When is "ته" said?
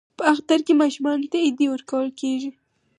1.31-1.37